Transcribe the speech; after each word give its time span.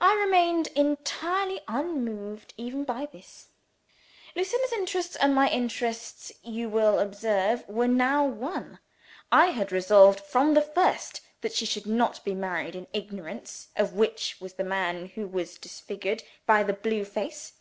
I 0.00 0.12
remained 0.14 0.68
entirely 0.76 1.60
unmoved 1.66 2.54
even 2.56 2.84
by 2.84 3.06
this. 3.10 3.48
Lucilla's 4.36 4.72
interests 4.72 5.16
and 5.16 5.34
my 5.34 5.50
interests, 5.50 6.30
you 6.44 6.68
will 6.68 7.00
observe, 7.00 7.66
were 7.68 7.88
now 7.88 8.24
one. 8.24 8.78
I 9.32 9.46
had 9.46 9.72
resolved, 9.72 10.20
from 10.20 10.54
the 10.54 10.62
first, 10.62 11.20
that 11.40 11.52
she 11.52 11.66
should 11.66 11.84
not 11.86 12.24
be 12.24 12.32
married 12.36 12.76
in 12.76 12.86
ignorance 12.92 13.70
of 13.74 13.94
which 13.94 14.36
was 14.40 14.52
the 14.52 14.62
man 14.62 15.06
who 15.16 15.26
was 15.26 15.58
disfigured 15.58 16.22
by 16.46 16.62
the 16.62 16.72
blue 16.72 17.04
face. 17.04 17.54